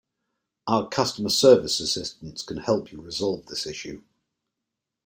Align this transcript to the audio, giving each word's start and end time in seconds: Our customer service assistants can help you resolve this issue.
Our 0.65 0.89
customer 0.89 1.29
service 1.29 1.79
assistants 1.79 2.41
can 2.41 2.57
help 2.57 2.91
you 2.91 2.99
resolve 2.99 3.45
this 3.45 3.67
issue. 3.67 4.01